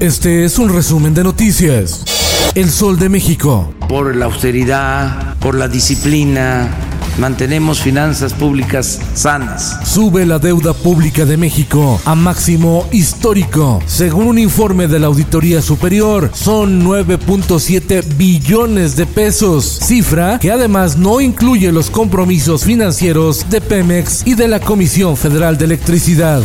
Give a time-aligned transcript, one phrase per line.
[0.00, 2.02] Este es un resumen de noticias.
[2.54, 3.74] El Sol de México.
[3.86, 6.70] Por la austeridad, por la disciplina,
[7.18, 9.78] mantenemos finanzas públicas sanas.
[9.84, 13.82] Sube la deuda pública de México a máximo histórico.
[13.84, 20.96] Según un informe de la Auditoría Superior, son 9.7 billones de pesos, cifra que además
[20.96, 26.42] no incluye los compromisos financieros de Pemex y de la Comisión Federal de Electricidad.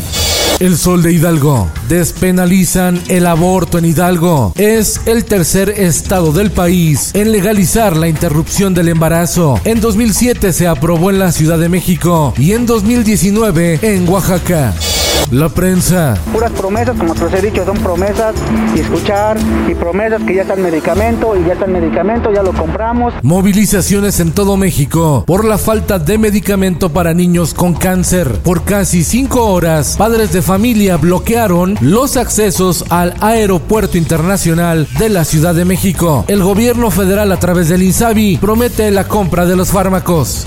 [0.60, 1.70] El Sol de Hidalgo.
[1.90, 4.54] Despenalizan el aborto en Hidalgo.
[4.56, 9.60] Es el tercer estado del país en legalizar la interrupción del embarazo.
[9.66, 14.74] En 2007 se aprobó en la Ciudad de México y en 2019 en Oaxaca.
[15.32, 16.16] La prensa.
[16.32, 18.36] Puras promesas, como te los he dicho, son promesas
[18.76, 19.38] y escuchar
[19.70, 23.14] y promesas que ya está el medicamento y ya está el medicamento, ya lo compramos.
[23.24, 28.40] Movilizaciones en todo México por la falta de medicamento para niños con cáncer.
[28.44, 35.26] Por casi cinco horas, padres de familia bloquearon los accesos al Aeropuerto Internacional de la
[35.26, 36.26] Ciudad de México.
[36.28, 40.46] El gobierno federal a través del INSABI promete la compra de los fármacos.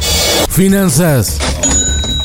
[0.48, 1.38] Finanzas.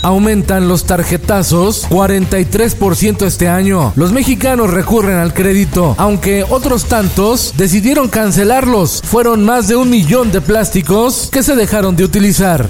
[0.04, 3.94] Aumentan los tarjetazos 43% este año.
[3.96, 9.02] Los mexicanos recurren al crédito, aunque otros tantos decidieron cancelarlos.
[9.04, 12.70] Fueron más de un millón de plásticos que se dejaron de utilizar.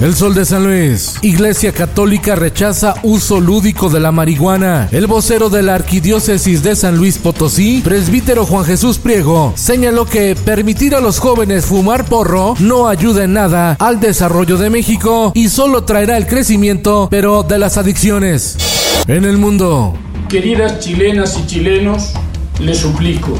[0.00, 1.14] El Sol de San Luis.
[1.22, 4.90] Iglesia Católica rechaza uso lúdico de la marihuana.
[4.92, 10.36] El vocero de la Arquidiócesis de San Luis Potosí, presbítero Juan Jesús Priego, señaló que
[10.36, 15.48] permitir a los jóvenes fumar porro no ayuda en nada al desarrollo de México y
[15.48, 16.65] solo traerá el crecimiento,
[17.10, 18.56] pero de las adicciones.
[19.06, 19.94] En el mundo.
[20.28, 22.12] Queridas chilenas y chilenos,
[22.58, 23.34] les suplico,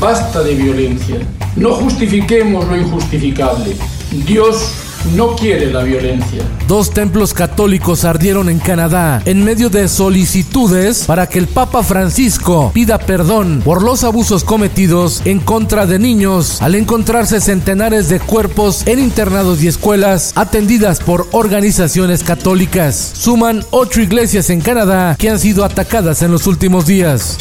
[0.00, 1.16] basta de violencia.
[1.54, 3.76] No justifiquemos lo injustificable.
[4.26, 4.72] Dios
[5.14, 6.42] no quiere la violencia.
[6.68, 12.70] Dos templos católicos ardieron en Canadá en medio de solicitudes para que el Papa Francisco
[12.72, 18.86] pida perdón por los abusos cometidos en contra de niños al encontrarse centenares de cuerpos
[18.86, 23.12] en internados y escuelas atendidas por organizaciones católicas.
[23.14, 27.36] Suman ocho iglesias en Canadá que han sido atacadas en los últimos días.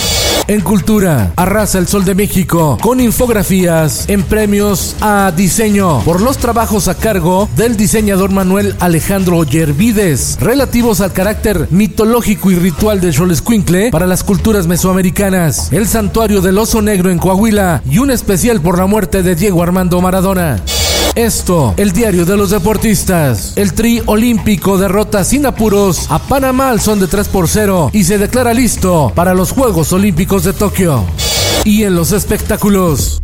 [0.47, 6.37] En cultura, arrasa el Sol de México con infografías en premios a diseño por los
[6.37, 13.13] trabajos a cargo del diseñador Manuel Alejandro Yervides, relativos al carácter mitológico y ritual de
[13.13, 18.61] Xolescuincle para las culturas mesoamericanas, el santuario del oso negro en Coahuila y un especial
[18.61, 20.61] por la muerte de Diego Armando Maradona.
[21.15, 23.51] Esto, el diario de los deportistas.
[23.57, 28.05] El tri olímpico derrota sin apuros a Panamá al son de 3 por 0 y
[28.05, 31.03] se declara listo para los Juegos Olímpicos de Tokio.
[31.65, 33.21] Y en los espectáculos.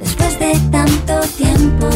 [0.00, 1.88] Después de tanto tiempo.